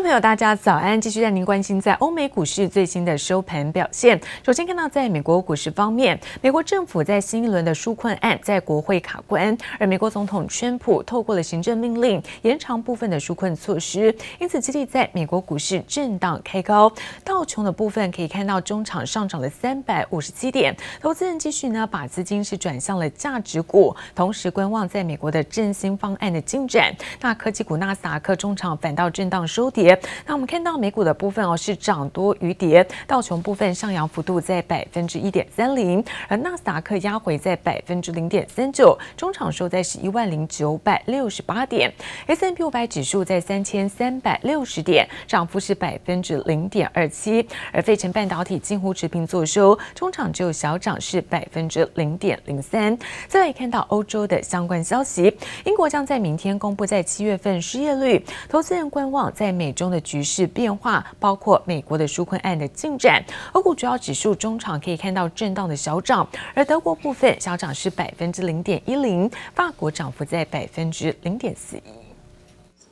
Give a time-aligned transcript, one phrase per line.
[0.00, 1.00] 朋友，大家早安！
[1.00, 4.18] 继续带您关心在欧美股市最新的收盘表现。
[4.44, 16.90] 首先看到，在美国股市方面，美国政府在新一轮的纾困案在国会卡关，而美国总统川普透过了行政命令延长部分的纾困措施，因此激励在美国股市震荡开高。
[17.24, 26.94] 道琼的部分可以看到，中场上涨了三百五十七点，投资人继续呢把资金是转向了价值股，同时观望在美国的振兴方案的进展。
[27.20, 29.87] 那科技股纳斯达克中场反倒震荡收跌。
[30.26, 41.92] 那我们看到美股的部分哦，是涨多于跌，道琼部分上扬幅度在百分之一点三零，而纳斯达克压回在百分之零点三九，中场收在十一万零九百六十八点
[42.26, 52.96] ，S&P 五百指数在三千三百六十点，涨幅是百分之零点二七，而费城半导体近乎持平作收，中场只有小涨是百分之零点零三。
[53.26, 63.24] 再来看到欧洲的相关消息，英国将在明天公布在七月份失业率，投资人观望在美中的局势变化，包括美国的纾困案的进展。
[63.52, 71.80] 欧股主要指数中场可以看到震荡的小涨，而德国部分小涨是百分之零点一零，法国涨幅在百分之零点四一。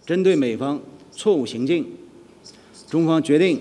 [0.07, 1.85] 针对美方错误行径，
[2.89, 3.61] 中方决定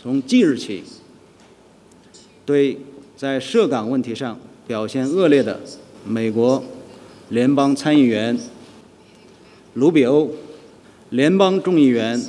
[0.00, 0.82] 从即日起，
[2.46, 2.78] 对
[3.14, 5.60] 在涉港问题上表现恶劣的
[6.06, 6.64] 美国
[7.28, 8.38] 联邦参议员
[9.74, 10.30] 卢比欧、
[11.12, 12.24] 联邦众议员。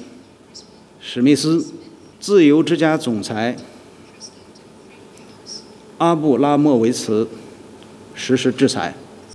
[1.00, 1.66] 史密斯，
[2.20, 3.56] 自由之家总裁
[6.00, 7.30] 阿布拉莫维茨
[8.14, 8.94] 实施制裁。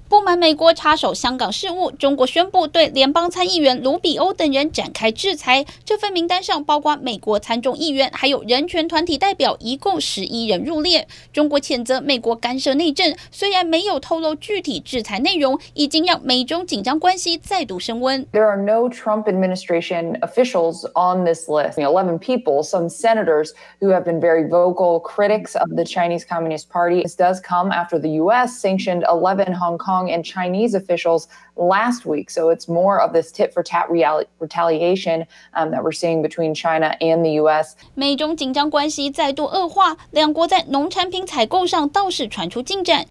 [0.09, 5.67] 不满美国插手香港事务，中国宣布对联邦参议员卢比欧等人展开制裁。
[5.85, 11.07] 这份名单上包括美国参众议员，还有人权团体代表，一共十一人入列。
[11.31, 18.25] 中国谴责美国干涉内政，虽然没有透露具体制裁内容，已经让美中紧张关系再度升温。
[18.33, 21.75] There are no Trump administration officials on this list.
[21.75, 23.51] Eleven people, some senators
[23.83, 27.03] who have been very vocal critics of the Chinese Communist Party.
[27.03, 28.59] This does come after the U.S.
[28.59, 32.31] sanctioned eleven Hong Kong and Chinese officials last week.
[32.31, 36.97] So it's more of this tit for tat retaliation um, that we're seeing between China
[37.01, 37.77] and the U.S.
[37.95, 43.05] 美中紧张关系再度恶化，两国在农产品采购上倒是传出进展。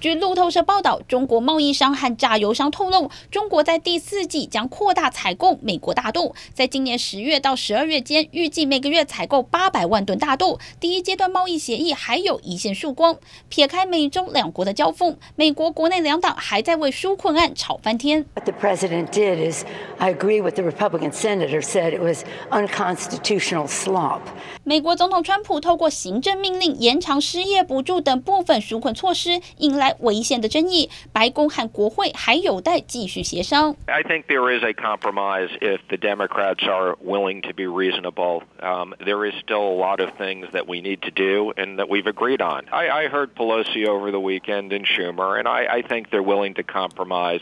[0.00, 10.58] 据路透社报道，中国贸易商和榨油商透露，中国在第四季将扩大采购美国大豆，在今年十月到十二月间，预计每个月采购八百万吨大豆。
[10.80, 13.18] 第一阶段贸易协议还有一线曙光。
[13.50, 18.25] 撇开美中两国的交锋，美国国内两党还在为纾困案吵翻天。
[18.35, 19.63] What the president did is,
[19.97, 24.21] I agree with the Republican senator said it was unconstitutional slop.
[24.63, 33.75] 美国总统川普透过行政命令延长失业补助等部分纾困措施，引来违宪的争议，白宫和国会还有待继续协商。
[33.85, 38.41] I think there is a compromise if the Democrats are willing to be reasonable.
[38.59, 41.87] Um, there is still a lot of things that we need to do and that
[41.87, 42.65] we've agreed on.
[42.71, 46.55] I, I heard Pelosi over the weekend and Schumer, and I, I think they're willing
[46.55, 47.41] to compromise.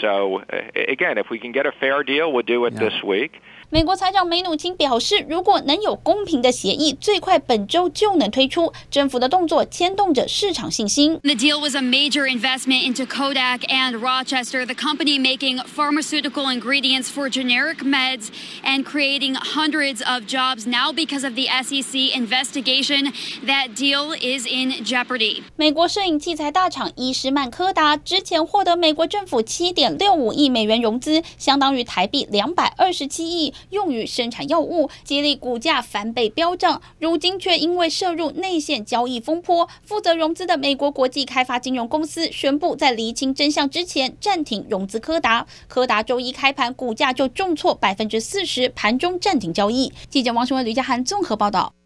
[0.00, 3.40] So uh, again, if we can get a fair deal, we'll do it this week.
[3.71, 8.71] 美国财长梅努钦表示，如果能有公平的协议，最快本周就能推出。
[8.91, 11.19] 政府的动作牵动着市场信心。
[11.23, 17.27] The deal was a major investment into Kodak and Rochester, the company making pharmaceutical ingredients for
[17.27, 18.27] generic meds
[18.63, 20.67] and creating hundreds of jobs.
[20.67, 23.11] Now, because of the SEC investigation,
[23.45, 25.41] that deal is in jeopardy.
[25.57, 33.53] 美国摄影器材大厂伊诗曼柯达之前获得美国政府七点六五亿美元融资，相当于台币两百二十七亿。
[33.68, 36.80] 用于生产药物，激励股价翻倍飙涨。
[36.98, 45.46] 如今却因为涉入内线交易风波，负责融资的美国国际开发金融公司宣布，在厘清真相之前暂停融资柯达。
[45.68, 49.92] 柯达周一开盘股价就重挫百分之四十，盘中暂停交易。
[50.08, 51.79] 记者王雄文、吕家涵综合报道。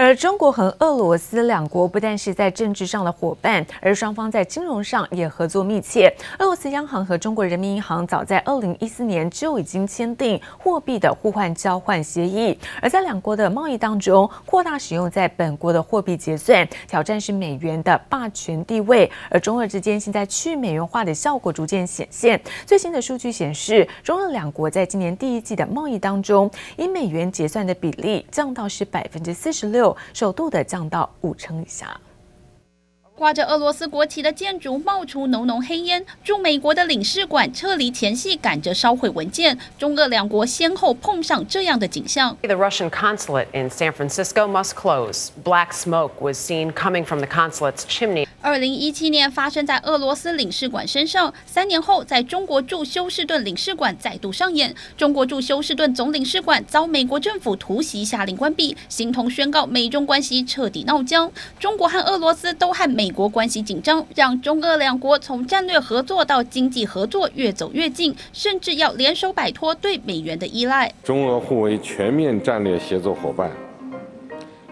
[0.00, 6.06] 而中国和俄罗斯两国不但是在政治上的伙伴，而双方在金融上也合作密切。
[6.38, 19.10] 俄罗斯央行和中国人民银行早在二零一四年就已经签订货币的互换交换协议，而在两国的贸易当中扩大使用在本国的货币结算，挑战是美元的霸权地位。
[19.28, 22.40] 而中俄之间现在去美元化的效果逐渐显现。
[22.64, 29.87] 最新的数据显示，中俄两国在今年第一季的贸易当中，以美元结算的比例降到是百分之四十六。
[30.12, 31.98] 首度的降到五成以下。
[33.18, 42.36] 挂着俄罗斯国旗的建筑冒出浓浓黑烟，驻美国的领事馆撤离前夕赶着烧毁文件，中俄两国先后碰上这样的景象。
[42.42, 45.30] The Russian consulate in San Francisco must close.
[45.42, 48.28] Black smoke was seen coming from the consulate's chimney.
[48.40, 54.72] 二零一七年发生在俄罗斯领事馆身上，三年后在中国驻休斯顿领事馆再度上演。
[54.96, 61.32] 中国驻休斯顿总领事馆遭美国政府突袭下令关闭，形同宣告美中关系彻底闹僵。
[61.58, 70.92] 中国和俄罗斯都和美国关系紧张，让中俄两国从战略合作到经济合作越走越近，甚至要联手摆脱对美元的依赖。
[71.02, 73.50] 中俄互为全面战略协作伙伴，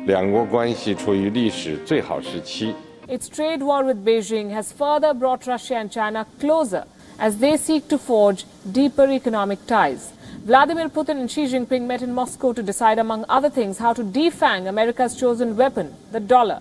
[0.06, 2.74] 两国关系处于历史最好时期。
[3.08, 6.84] Its trade war with Beijing has further brought Russia and China closer
[7.18, 10.10] as they seek to forge deeper economic ties.
[10.44, 14.02] Vladimir Putin and Xi Jinping met in Moscow to decide, among other things, how to
[14.02, 16.60] defang America's chosen weapon, the dollar.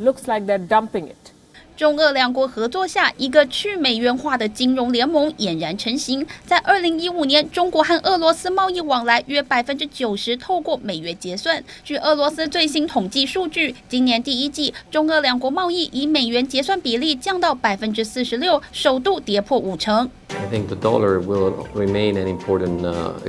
[0.00, 1.32] Looks like they're dumping it.
[1.80, 6.26] 中俄两国合作下，一个去美元化的金融联盟俨然成型。
[6.44, 11.64] 在二零一五年，中国和俄罗斯贸易往来约百分之九十透过美元结算。
[11.82, 20.10] 据俄罗斯最新统计数据，今年第一季中俄两国贸易以美元结算比例降到百分之四十六，首度跌破五成。
[20.28, 22.82] I think the dollar will remain an important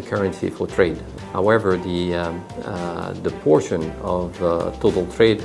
[0.10, 0.98] currency for trade.
[1.32, 2.30] However, the
[3.24, 4.38] the portion of
[4.82, 5.40] total trade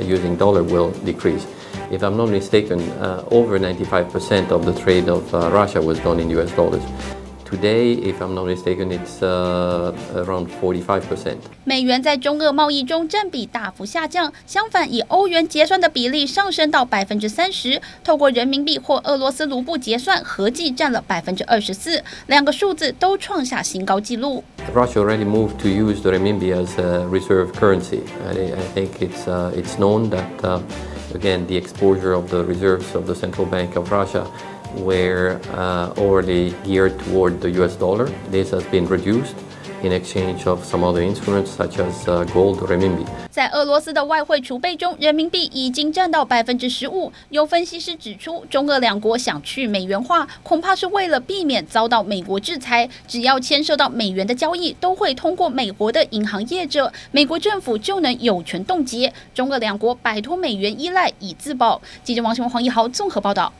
[0.00, 1.42] using dollar will decrease.
[1.91, 2.81] If I'm not mistaken,
[3.29, 6.81] over 95% of the trade of Russia was done in US dollars.
[7.49, 11.37] Today, if I'm not mistaken, it's around 45%.
[11.63, 24.43] 美元在中俄贸易中占比大幅下降，相反，以欧元结算的比例上升到百分之三十，透过人民币或俄罗斯卢布结算，合计占了百分之二十四，两个数字都创下新高纪录。
[24.75, 28.01] Russia already moved to use the renminbi as a reserve currency.
[28.27, 29.25] I think it's
[29.55, 30.61] it's known that
[31.14, 34.30] again the exposure of the reserves of the central bank of Russia
[34.74, 38.06] were uh, already geared toward the US dollar.
[38.30, 39.36] This has been reduced
[39.82, 43.04] in exchange of some other instruments such as gold or renminbi.
[43.30, 47.12] 在俄罗斯的外汇储备中，人民币已经占到百分之十五。
[47.30, 52.88] 有分析师指出，中俄两国想去美元化，恐怕是为了避免遭到美国制裁。
[53.08, 59.12] 只要牵涉到美元的交易，都会通过美国的银行业者，美国政府就能有权冻结。
[59.34, 61.80] 中俄两国摆脱美元依赖，以自保。
[62.04, 63.52] 记者王新文、黄一豪综合报道。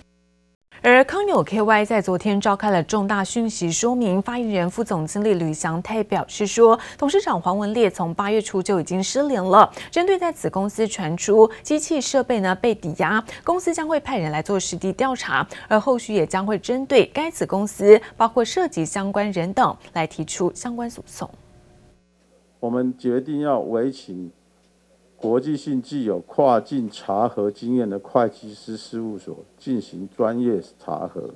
[0.85, 9.73] 而康纽 KY 在昨天召开了重大讯息说明，发言人副总经理吕祥泰表示说，董事长黄文烈从八月初就已经失联了。
[9.93, 21.31] 针对在此公司传出机器设备呢被抵押，公司将会派人来做实地调查，而后续也将会针对该子公司，包括涉及相关人等，来提出相关诉讼。
[22.59, 24.33] 我们决定要委请。
[25.23, 31.31] 国际性具有跨境查核经验的会计师事务所进行专业查核，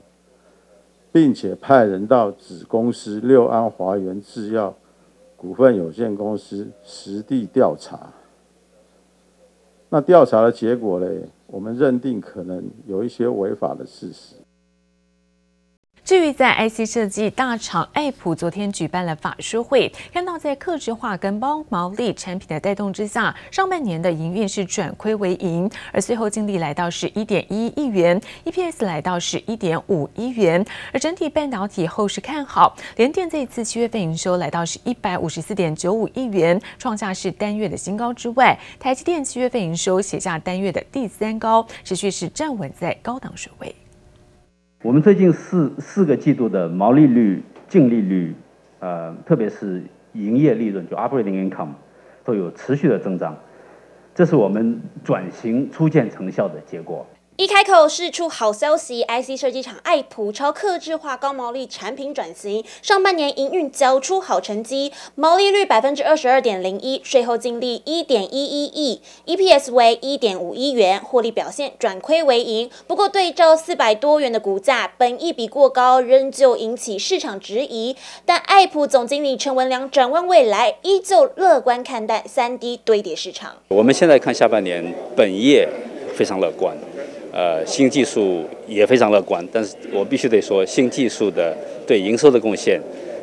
[1.13, 4.75] 并且派人到子公司六安华源制药
[5.37, 8.13] 股份有限公司实地调查。
[9.89, 11.07] 那调查的结果呢？
[11.47, 14.35] 我们认定可能有一些违法的事实。
[16.07, 43.75] 至于在 IC 设计大厂爱普昨天举办了法说会，看到在客制化跟高毛利产品的带动之下，上半年的营运是转亏为盈，而最后净利来到是一点一亿元，EPS 来到是一点五亿元，而整体半导体后市看好，联电这一次七月份营收来到是一百五十四点九五亿元，创下是单月的新高之外，台积电七月份营收写下单月的第三高，持续是站稳在高档水位。
[44.87, 48.33] 我们最近四四个季度的毛利率、净利率，
[48.79, 51.71] 呃，特别是营业利润，就 operating income，
[52.23, 53.37] 都有持续的增长，
[54.15, 57.05] 这是我们转型初见成效的结果。
[57.39, 72.71] 一开口是出好消息，IC 设计厂爱普超客制化高毛利产品转型，上半年营运交出好成绩，毛利率百分之二十二点零一，税后净利一点一一亿，EPS 为一点五一元，获利表现转亏为盈。
[72.87, 77.95] 不过对照四百多元的股价，本益比过高，仍旧引起市场质疑。
[78.25, 83.57] 但爱普总经理陈文良展望未来，依旧乐观看待三 D 堆叠市场。
[83.69, 85.69] 我们现在看下半年，本业
[86.15, 86.75] 非常乐观。
[87.37, 91.55] 呃，新技术也非常乐观，但是我必须得说，新技术的
[91.87, 92.81] 对营收的贡献，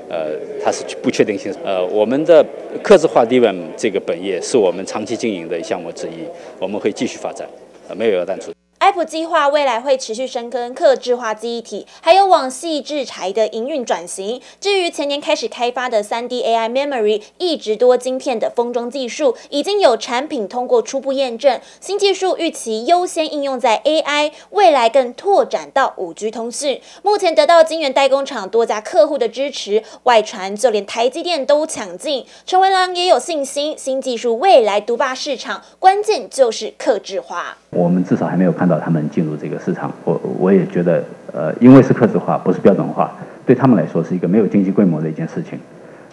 [0.07, 0.29] 呃，
[0.63, 1.51] 它是不确定性。
[1.65, 2.45] 呃，我们的
[2.83, 6.21] 客制化 DRAM 这个本业是我们长期经营的项目之一，
[6.59, 7.47] 我们会继续发展，
[7.89, 8.52] 呃，没有要淡出。
[8.83, 14.41] 爱普计划未来会持续深耕客制化记忆体，还有往细制材的营运转型。
[14.59, 21.61] 至于前年开始开发的 3D AI Memory 一直多晶片的封装技术，已经有产品通过初步验证。
[21.79, 26.81] 新技术预期优先应用在 AI，未来更拓展到 5G 通讯。
[27.03, 32.25] 目前得到晶圆代工厂多家客户的支持，外传就连台积电都抢进。
[32.45, 37.57] 陈文郎也有信心，新技术未来独霸市场，关键就是客制化。
[37.69, 39.91] 我们至少还没有看到他们进入这个市场。
[40.03, 41.03] 我我也觉得，
[41.33, 43.11] 呃，因为是客制化，不是标准化，
[43.45, 45.59] 对他们来说是一个没有经济规模的一件事情。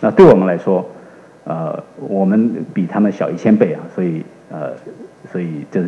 [0.00, 0.84] 那对我们来说，
[1.44, 4.72] 呃，我们比他们小一千倍啊，所以呃，
[5.30, 5.84] 所以这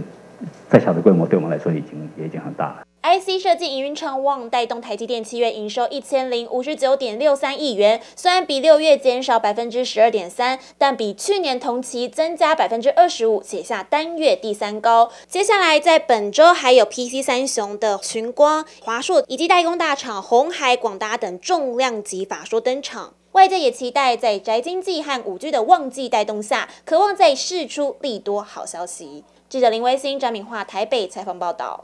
[0.68, 2.76] 再小的规模对我们来说已经也已经很大了。
[3.12, 15.11] IC 设计营运畅旺，带动台积电七月营收一千零五十九点六三亿元，虽然比六月减少百分之十二点三，但比去年同期增加百分之二十五，写下单月第三高。
[15.28, 29.25] 接下来在本周还有 PC 三雄的群光、华硕以及代工大厂红海、广达等重量级法说登场，外界也期待在宅经济和五 G 的旺季带动下，渴望再释出利多好消息。
[29.50, 31.83] 记者林威星、张敏化台北采访报道。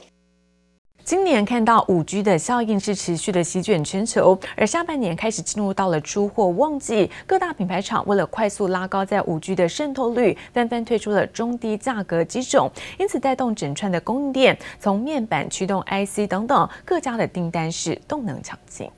[1.08, 18.90] 今年看到五 G 的效应是持续的席卷全球，而下半年开始进入到了出货旺季，各大品牌厂为了快速拉高在五 G 的渗透率，纷纷推出了中低价格机种，因此带动整串的供应链，从面板驱动 IC 等等各家的订单是动能强劲。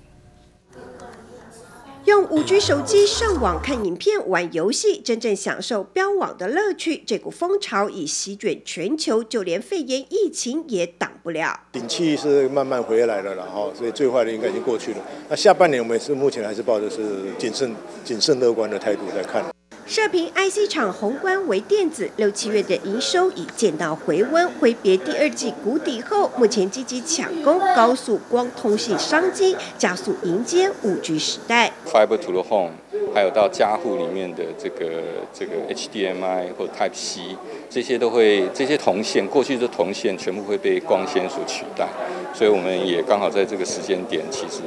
[2.06, 7.02] 用五 G 手机上网、看影片、玩游戏，真正享受标网的乐趣。
[7.06, 11.60] 这股风潮已席卷全球，就连肺炎疫情也挡不了。
[11.74, 14.98] 景气是慢慢回来了，然后所以最坏的应该已经过去了。
[15.28, 19.44] 那下半年我们是目前还是抱着是谨慎、谨慎乐观的态度在看。
[19.90, 31.72] 射频 IC 厂宏观为电子六七月的营收已见到回温，挥别第二季谷底后，目前积极抢攻高速光通信商机，加速迎接五 G 时代。
[31.84, 32.70] Fiber to the home，
[33.12, 35.02] 还有到家户里面的这个
[35.34, 37.36] 这个 HDMI 或 Type C，
[37.68, 41.88] 这些都会这些铜线，过去的铜线全部会被光纤所取代，
[42.32, 44.62] 所以我们也刚好在这个时间点，其实。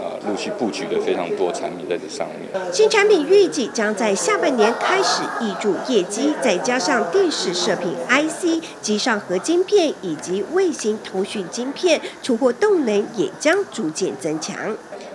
[0.00, 2.72] 啊，陆续布局了非常多产品在这上面。
[2.72, 14.54] 新产品预计将在下半年年开始挹注业绩，再加上电视射频 IC、机上盒晶片以及卫星通讯晶片，出货动能也将逐渐增强。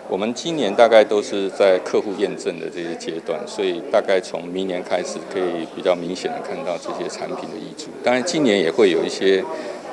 [0.09, 7.91] 我们今年大概都是在客户验证的这些阶段，所以大概从明年开始可以比较明显的看到这些产品的挹注。
[8.03, 9.43] 当然，今年也会有一些。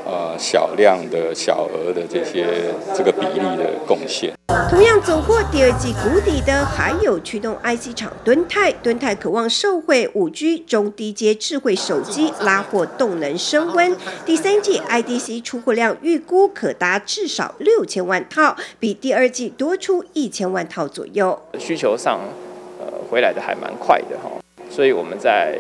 [0.05, 2.45] 呃，小量的小额的这些
[2.95, 4.33] 这个比例的贡献。
[4.69, 8.73] 同样走过第二季谷底的，还有驱动 IC 厂敦泰。
[8.73, 21.41] 敦泰渴望受惠 5G 中低阶智慧手机拉货动能升温，第三季 IDC 出货量预估可达至少六千万套，比第二季多出一千万套左右。
[21.59, 22.21] 需求上，
[22.81, 24.31] 呃，回来的还蛮快的哈，
[24.69, 25.59] 所以我们在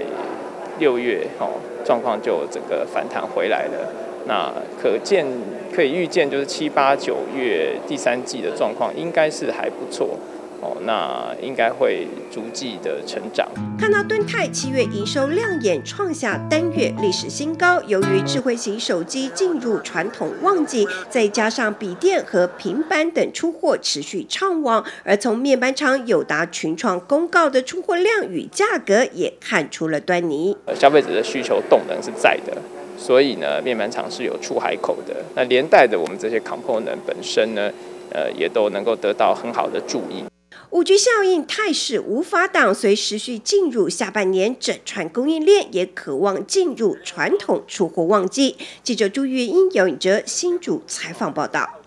[0.79, 1.49] 六月哈
[1.85, 3.93] 状况就整个反弹回来了。
[4.26, 5.26] 那可见
[5.75, 10.19] 可以预见，就是七八九月第三季的状况应该是还不错
[10.61, 10.76] 哦。
[10.85, 13.49] 那应该会逐季的成长。
[13.79, 17.83] 看到敦泰七月营收亮眼，创下单月历史新高。
[17.83, 30.57] 由于智慧型手机进入传统旺季，再加上笔电和平板等出货持续畅旺，而从面板厂友达、群创公告的出货量与价格也看出了端倪。
[30.76, 32.57] 消费者的需求动能是在的。
[32.99, 37.71] 所以呢，面板厂是有出海口的，那连带的我们这些 component 本身呢，
[38.11, 40.25] 呃，也都能够得到很好的注意。
[40.71, 48.57] 五 G 效应态势无法挡，随持续进入下半年，整串供应链也渴望进入传统出货旺季。
[48.83, 51.82] 记者朱月英、姚颖哲新主采访报道。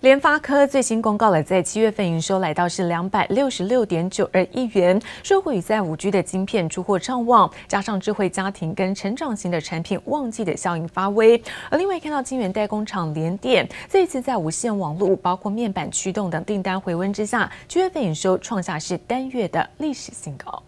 [0.00, 11.40] 联发科最新公告了，在七月份营收来到是两百六十六点九二亿元，受惠于在五 G 的晶片出货畅旺，加上智慧家庭跟成长型的产品旺季的效应发威。
[11.68, 20.62] 而另外看到晶圆代工厂联电，这一次在无线网络、包括面板驱动等订单回温之下，七月份营收创下是单月的历史新高。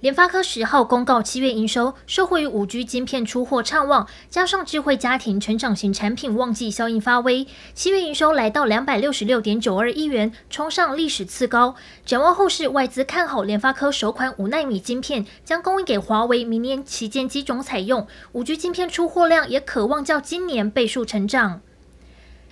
[0.00, 11.74] 联发科十号公告，七月营收受惠于五 G 晶片出货畅旺，加上智慧家庭成长型产品旺季效应发威，七月营收来到两百六十六点九二亿元，冲上历史次高。
[12.06, 21.60] 展望后市，外资看好联发科首款五奈米晶片将供应给华为，明年旗舰机种采用，五 G 晶片出货量也可望较今年倍数成长。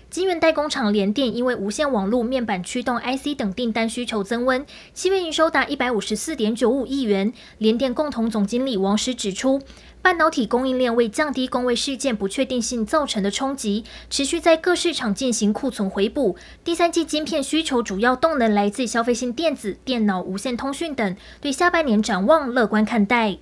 [0.08, 7.32] 晶圆代工厂联电因为无线网络面板驱动 IC 等订单需求增温，七月营收达一百五十四点九五亿元。
[7.58, 9.60] 联电共同总经理王石指出，
[10.00, 16.36] 半导体供应链为降低工位事件不确定性造成的冲击，持续在各市场进行库存回补。
[16.64, 23.38] 第三季晶片需求主要动能来自消费性电子、电脑、无线通讯等，对下半年展望乐观看待。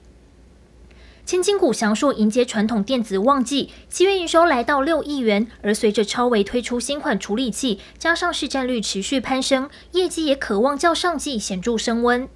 [1.26, 12.28] 千金股祥硕迎接传统电子旺季，七月营收来到六亿元，而随着超微推出新款处理器，加上市占率持续攀升，业绩也可望较上季显著升温。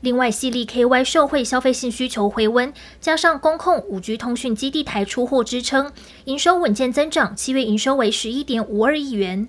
[0.00, 5.90] 另外，矽力 KY 受惠消费性需求回温，加上工控五 G 通讯基地台出货支撑，
[6.26, 9.48] 营收稳健增长，七月营收为十一点五二亿元。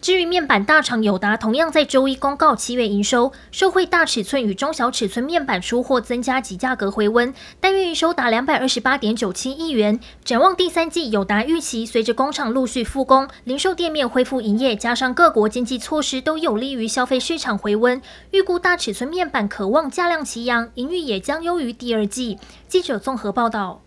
[0.00, 10.00] 至于面板大厂友达，同样在周一公告七月营收，受惠大尺寸与中小尺寸面板出货增加及价格回温，单月营收达两百二十八点九七亿元。
[10.24, 22.38] 展望第三季，友达预期随着工厂陆续复工，零售店面恢复营业，加上各国经济措施都有利于消费市场回温，预估大尺寸面板可望价量齐扬，盈余也将优于第二季。
[22.66, 23.82] 记者综合报道。